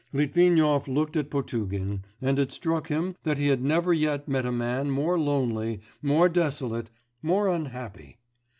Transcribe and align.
Litvinov 0.13 0.87
looked 0.87 1.15
at 1.15 1.29
Potugin, 1.29 2.03
and 2.23 2.39
it 2.39 2.51
struck 2.51 2.87
him 2.87 3.15
that 3.21 3.37
he 3.37 3.49
had 3.49 3.61
never 3.63 3.93
yet 3.93 4.27
met 4.27 4.47
a 4.47 4.51
man 4.51 4.89
more 4.89 5.19
lonely, 5.19 5.79
more 6.01 6.27
desolate... 6.27 6.89
more 7.21 7.47
unhappy. 7.47 8.17